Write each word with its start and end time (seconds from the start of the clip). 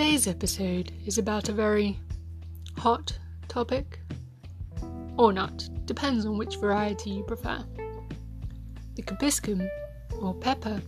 Today's 0.00 0.26
episode 0.26 0.92
is 1.04 1.18
about 1.18 1.50
a 1.50 1.52
very 1.52 1.98
hot 2.78 3.18
topic, 3.48 4.00
or 5.18 5.30
not, 5.30 5.68
depends 5.84 6.24
on 6.24 6.38
which 6.38 6.56
variety 6.56 7.10
you 7.10 7.22
prefer. 7.22 7.62
The 8.94 9.02
capsicum, 9.02 9.68
or 10.22 10.32
pepper, 10.32 10.80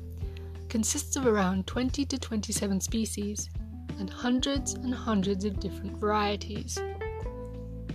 consists 0.71 1.17
of 1.17 1.27
around 1.27 1.67
20 1.67 2.07
to 2.07 2.19
27 2.19 2.81
species 2.81 3.51
and 3.99 4.09
hundreds 4.09 4.73
and 4.73 4.95
hundreds 4.95 5.45
of 5.45 5.61
different 5.61 5.99
varieties. 5.99 6.79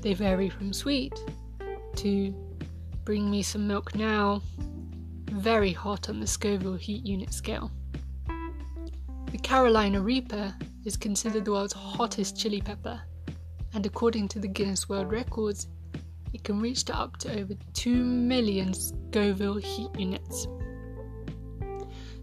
They 0.02 0.14
vary 0.14 0.50
from 0.50 0.72
sweet 0.72 1.20
to 1.96 2.32
bring 3.06 3.28
me 3.28 3.42
some 3.42 3.68
milk 3.68 3.96
now, 3.96 4.44
very 5.32 5.74
hot 5.74 6.10
on 6.10 6.20
the 6.20 6.28
Scoville 6.28 6.76
heat 6.76 7.04
unit 7.04 7.34
scale. 7.34 7.72
The 9.32 9.40
Carolina 9.40 10.00
Reaper 10.00 10.54
is 10.88 10.96
considered 10.96 11.44
the 11.44 11.52
world's 11.52 11.74
hottest 11.74 12.40
chili 12.40 12.62
pepper, 12.62 13.00
and 13.74 13.86
according 13.86 14.30
to 14.30 14.40
the 14.40 14.48
Guinness 14.48 14.88
World 14.88 15.12
Records, 15.12 15.68
it 16.34 16.46
can 16.46 16.62
reach 16.62 16.86
to 16.86 16.98
up 16.98 17.18
to 17.18 17.40
over 17.42 17.54
2 17.74 18.04
million 18.06 18.74
Scoville 18.74 19.58
heat 19.58 19.90
units. 19.98 20.48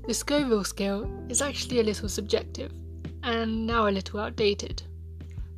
The 0.06 0.14
Scoville 0.14 0.64
scale 0.64 1.06
is 1.28 1.42
actually 1.42 1.80
a 1.80 1.82
little 1.82 2.08
subjective, 2.08 2.72
and 3.22 3.66
now 3.66 3.86
a 3.86 3.90
little 3.90 4.20
outdated. 4.20 4.82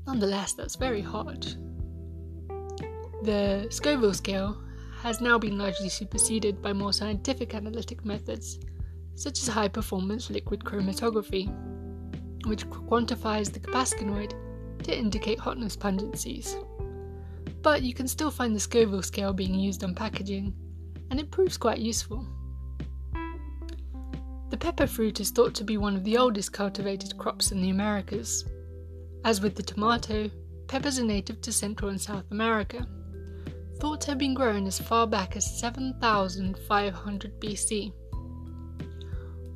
Nonetheless, 0.07 0.55
that's 0.55 0.75
very 0.75 1.01
hot. 1.01 1.57
The 3.23 3.69
Scoville 3.71 4.15
scale 4.15 4.59
has 5.03 5.21
now 5.21 5.39
been 5.39 5.59
largely 5.59 5.91
superseded 5.91 6.61
by 6.61 6.73
more 6.73 6.93
scientific 6.93 7.55
analytic 7.55 8.05
methods 8.05 8.59
such 9.15 9.41
as 9.41 9.49
high 9.49 9.69
performance 9.69 10.29
liquid 10.29 10.61
chromatography, 10.61 11.49
which 12.47 12.69
quantifies 12.69 13.53
the 13.53 13.61
capsaicinoid 13.61 14.33
to 14.83 14.97
indicate 14.97 15.39
hotness 15.39 15.77
pungencies. 15.77 16.55
But 17.63 17.83
you 17.83 17.95
can 17.95 18.09
still 18.09 18.31
find 18.31 18.55
the 18.55 18.61
Scoville 18.61 19.03
scale 19.03 19.33
being 19.33 19.55
used 19.55 19.83
on 19.83 19.95
packaging, 19.95 20.55
and 21.11 21.19
it 21.19 21.31
proves 21.31 21.57
quite 21.57 21.79
useful. 21.79 22.27
The 24.51 24.57
pepper 24.57 24.87
fruit 24.87 25.21
is 25.21 25.31
thought 25.31 25.55
to 25.55 25.65
be 25.65 25.77
one 25.77 25.97
of 25.97 26.05
the 26.05 26.17
oldest 26.17 26.53
cultivated 26.53 27.19
crops 27.19 27.51
in 27.51 27.61
the 27.61 27.71
Americas. 27.71 28.45
As 29.25 29.41
with 29.41 29.57
the 29.57 29.63
tomato, 29.63 30.31
peppers 30.69 30.99
are 30.99 31.05
native 31.05 31.41
to 31.41 31.53
Central 31.53 31.91
and 31.91 32.01
South 32.01 32.31
America, 32.31 32.87
thought 33.81 34.01
to 34.03 34.13
have 34.13 34.19
been 34.19 34.35
grown 34.35 34.67
as 34.67 34.79
far 34.79 35.07
back 35.07 35.37
as 35.37 35.59
7500 35.59 37.41
BC 37.41 37.93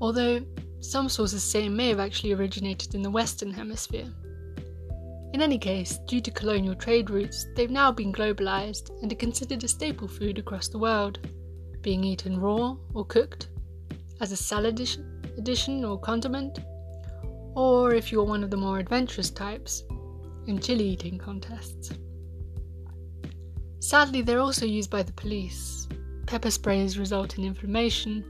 although 0.00 0.40
some 0.80 1.08
sources 1.08 1.42
say 1.42 1.66
it 1.66 1.70
may 1.70 1.88
have 1.88 2.00
actually 2.00 2.32
originated 2.32 2.94
in 2.94 3.02
the 3.02 3.10
Western 3.10 3.52
Hemisphere. 3.52 4.08
In 5.32 5.42
any 5.42 5.58
case, 5.58 5.98
due 6.06 6.20
to 6.20 6.30
colonial 6.30 6.74
trade 6.74 7.08
routes, 7.08 7.46
they've 7.54 7.70
now 7.70 7.92
been 7.92 8.12
globalized 8.12 8.90
and 9.02 9.12
are 9.12 9.16
considered 9.16 9.62
a 9.62 9.68
staple 9.68 10.08
food 10.08 10.38
across 10.38 10.68
the 10.68 10.78
world, 10.78 11.20
being 11.82 12.02
eaten 12.02 12.40
raw 12.40 12.76
or 12.94 13.04
cooked, 13.04 13.48
as 14.20 14.32
a 14.32 14.36
salad 14.36 14.80
addition 15.38 15.84
or 15.84 16.00
condiment, 16.00 16.58
or 17.54 17.94
if 17.94 18.10
you're 18.10 18.24
one 18.24 18.42
of 18.42 18.50
the 18.50 18.56
more 18.56 18.78
adventurous 18.78 19.30
types, 19.30 19.84
in 20.46 20.58
chili 20.58 20.84
eating 20.84 21.18
contests. 21.18 21.92
Sadly, 23.78 24.22
they're 24.22 24.40
also 24.40 24.66
used 24.66 24.90
by 24.90 25.02
the 25.02 25.12
police. 25.12 25.88
Pepper 26.26 26.50
sprays 26.50 26.98
result 26.98 27.38
in 27.38 27.44
inflammation, 27.44 28.24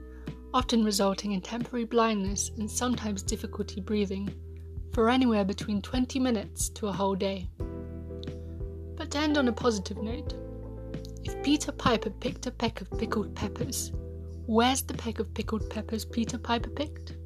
often 0.52 0.84
resulting 0.84 1.32
in 1.32 1.40
temporary 1.40 1.84
blindness 1.84 2.50
and 2.58 2.70
sometimes 2.70 3.22
difficulty 3.22 3.80
breathing, 3.80 4.32
for 4.92 5.08
anywhere 5.08 5.44
between 5.44 5.80
20 5.80 6.18
minutes 6.18 6.68
to 6.70 6.88
a 6.88 6.92
whole 6.92 7.14
day. 7.14 7.48
But 8.96 9.10
to 9.12 9.18
end 9.18 9.38
on 9.38 9.48
a 9.48 9.52
positive 9.52 9.98
note, 9.98 10.34
if 11.24 11.42
Peter 11.42 11.72
Piper 11.72 12.10
picked 12.10 12.46
a 12.46 12.50
peck 12.50 12.80
of 12.80 12.90
pickled 12.98 13.34
peppers, 13.34 13.92
where's 14.46 14.82
the 14.82 14.94
peck 14.94 15.20
of 15.20 15.32
pickled 15.34 15.70
peppers 15.70 16.04
Peter 16.04 16.38
Piper 16.38 16.70
picked? 16.70 17.16